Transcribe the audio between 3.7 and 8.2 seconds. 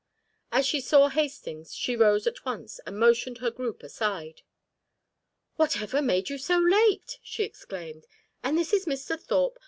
aside. "Whatever made you so late?" she exclaimed.